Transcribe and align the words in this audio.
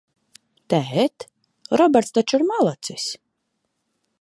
Tēt, 0.73 1.25
Roberts 1.81 2.15
taču 2.17 2.39
ir 2.41 2.47
malacis? 2.53 3.07